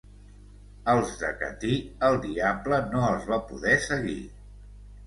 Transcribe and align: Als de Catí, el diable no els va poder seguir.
Als 0.93 1.11
de 1.19 1.29
Catí, 1.43 1.75
el 2.09 2.17
diable 2.25 2.81
no 2.97 3.05
els 3.13 3.31
va 3.35 3.41
poder 3.53 3.79
seguir. 3.89 4.23